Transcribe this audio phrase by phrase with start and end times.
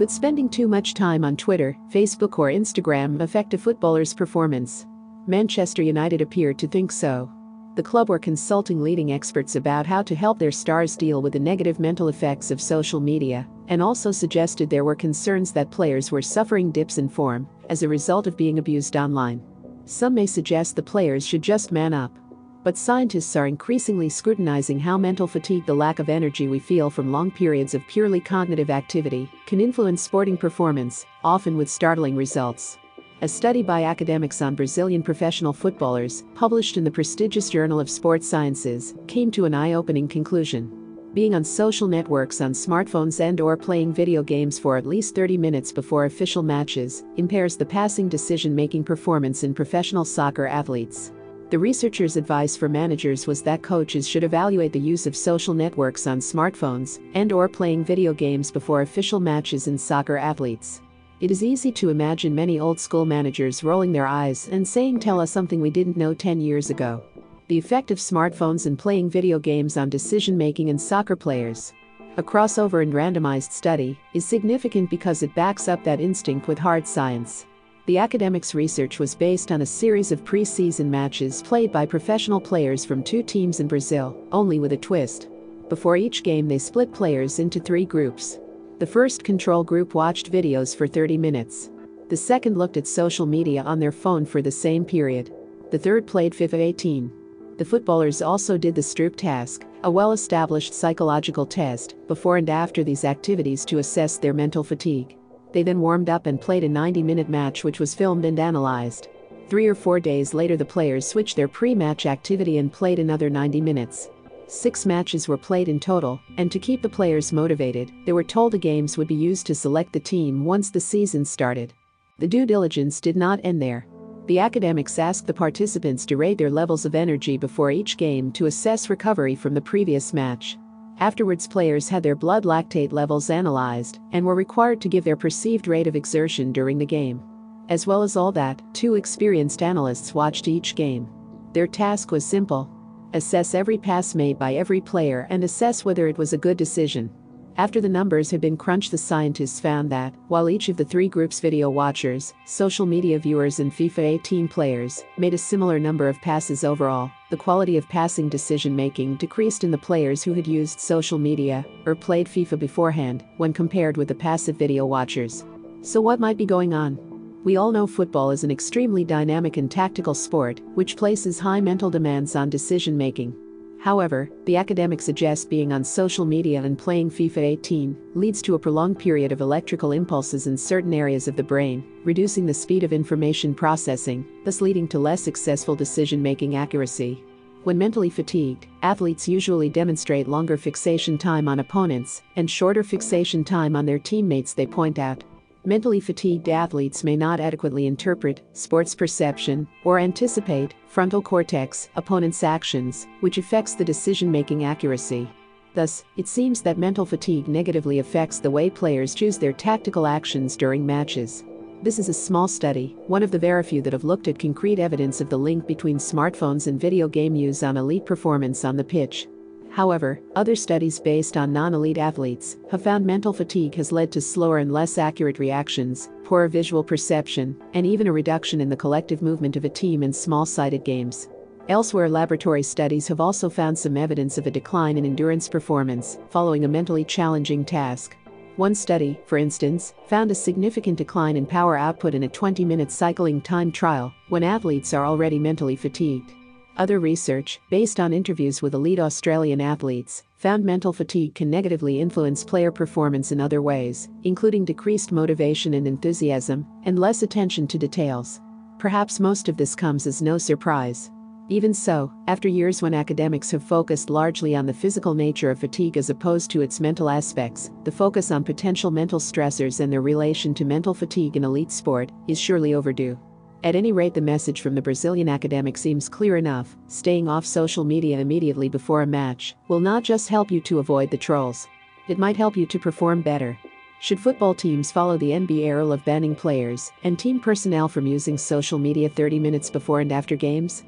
[0.00, 4.86] Could spending too much time on Twitter, Facebook, or Instagram affect a footballer's performance?
[5.26, 7.30] Manchester United appeared to think so.
[7.76, 11.38] The club were consulting leading experts about how to help their stars deal with the
[11.38, 16.22] negative mental effects of social media, and also suggested there were concerns that players were
[16.22, 19.42] suffering dips in form as a result of being abused online.
[19.84, 22.16] Some may suggest the players should just man up.
[22.62, 27.10] But scientists are increasingly scrutinizing how mental fatigue, the lack of energy we feel from
[27.10, 32.76] long periods of purely cognitive activity, can influence sporting performance, often with startling results.
[33.22, 38.28] A study by academics on Brazilian professional footballers, published in the prestigious Journal of Sports
[38.28, 40.70] Sciences, came to an eye-opening conclusion.
[41.14, 45.38] Being on social networks on smartphones and or playing video games for at least 30
[45.38, 51.10] minutes before official matches impairs the passing decision-making performance in professional soccer athletes.
[51.50, 56.06] The researchers' advice for managers was that coaches should evaluate the use of social networks
[56.06, 60.80] on smartphones and or playing video games before official matches in soccer athletes.
[61.18, 65.18] It is easy to imagine many old school managers rolling their eyes and saying tell
[65.18, 67.02] us something we didn't know 10 years ago.
[67.48, 71.72] The effect of smartphones and playing video games on decision making in soccer players.
[72.16, 76.86] A crossover and randomized study is significant because it backs up that instinct with hard
[76.86, 77.46] science.
[77.86, 82.84] The academics' research was based on a series of pre-season matches played by professional players
[82.84, 85.28] from two teams in Brazil, only with a twist.
[85.68, 88.38] Before each game they split players into three groups.
[88.80, 91.70] The first control group watched videos for 30 minutes.
[92.10, 95.32] The second looked at social media on their phone for the same period.
[95.70, 97.12] The third played FIFA 18.
[97.56, 103.04] The footballers also did the Stroop task, a well-established psychological test, before and after these
[103.04, 105.16] activities to assess their mental fatigue.
[105.52, 109.08] They then warmed up and played a 90 minute match, which was filmed and analyzed.
[109.48, 113.28] Three or four days later, the players switched their pre match activity and played another
[113.28, 114.08] 90 minutes.
[114.46, 118.52] Six matches were played in total, and to keep the players motivated, they were told
[118.52, 121.72] the games would be used to select the team once the season started.
[122.18, 123.86] The due diligence did not end there.
[124.26, 128.46] The academics asked the participants to rate their levels of energy before each game to
[128.46, 130.56] assess recovery from the previous match.
[131.00, 135.66] Afterwards, players had their blood lactate levels analyzed and were required to give their perceived
[135.66, 137.22] rate of exertion during the game.
[137.70, 141.08] As well as all that, two experienced analysts watched each game.
[141.54, 142.70] Their task was simple
[143.12, 147.10] assess every pass made by every player and assess whether it was a good decision.
[147.56, 151.08] After the numbers had been crunched, the scientists found that, while each of the three
[151.08, 156.20] groups video watchers, social media viewers, and FIFA 18 players made a similar number of
[156.22, 160.80] passes overall, the quality of passing decision making decreased in the players who had used
[160.80, 165.44] social media or played FIFA beforehand when compared with the passive video watchers.
[165.82, 166.98] So, what might be going on?
[167.44, 171.90] We all know football is an extremely dynamic and tactical sport, which places high mental
[171.90, 173.34] demands on decision making.
[173.80, 178.58] However, the academics suggest being on social media and playing FIFA 18 leads to a
[178.58, 182.92] prolonged period of electrical impulses in certain areas of the brain, reducing the speed of
[182.92, 187.24] information processing, thus leading to less successful decision making accuracy.
[187.64, 193.76] When mentally fatigued, athletes usually demonstrate longer fixation time on opponents and shorter fixation time
[193.76, 195.24] on their teammates, they point out.
[195.66, 203.06] Mentally fatigued athletes may not adequately interpret sports perception or anticipate frontal cortex opponent's actions,
[203.20, 205.28] which affects the decision making accuracy.
[205.74, 210.56] Thus, it seems that mental fatigue negatively affects the way players choose their tactical actions
[210.56, 211.44] during matches.
[211.82, 214.78] This is a small study, one of the very few that have looked at concrete
[214.78, 218.84] evidence of the link between smartphones and video game use on elite performance on the
[218.84, 219.28] pitch.
[219.70, 224.20] However, other studies based on non elite athletes have found mental fatigue has led to
[224.20, 229.22] slower and less accurate reactions, poorer visual perception, and even a reduction in the collective
[229.22, 231.28] movement of a team in small sided games.
[231.68, 236.64] Elsewhere, laboratory studies have also found some evidence of a decline in endurance performance following
[236.64, 238.16] a mentally challenging task.
[238.56, 242.90] One study, for instance, found a significant decline in power output in a 20 minute
[242.90, 246.32] cycling time trial when athletes are already mentally fatigued.
[246.76, 252.44] Other research, based on interviews with elite Australian athletes, found mental fatigue can negatively influence
[252.44, 258.40] player performance in other ways, including decreased motivation and enthusiasm, and less attention to details.
[258.78, 261.10] Perhaps most of this comes as no surprise.
[261.50, 265.96] Even so, after years when academics have focused largely on the physical nature of fatigue
[265.96, 270.54] as opposed to its mental aspects, the focus on potential mental stressors and their relation
[270.54, 273.18] to mental fatigue in elite sport is surely overdue.
[273.62, 277.84] At any rate, the message from the Brazilian academic seems clear enough staying off social
[277.84, 281.68] media immediately before a match will not just help you to avoid the trolls,
[282.08, 283.58] it might help you to perform better.
[284.00, 288.38] Should football teams follow the NBA rule of banning players and team personnel from using
[288.38, 290.82] social media 30 minutes before and after games?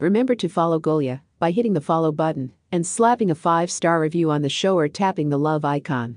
[0.00, 4.42] Remember to follow Golia by hitting the follow button and slapping a 5-star review on
[4.42, 6.16] the show or tapping the love icon.